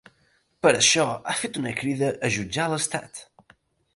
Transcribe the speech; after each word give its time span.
Per 0.65 0.69
això, 0.77 1.05
ha 1.31 1.35
fet 1.41 1.59
una 1.61 1.75
crida 1.81 2.09
a 2.27 2.31
jutjar 2.39 2.67
l’estat. 2.73 3.21